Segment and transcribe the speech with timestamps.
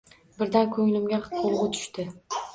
[0.39, 2.09] Birdan ko‘nglimga g‘ulg‘u tushdi.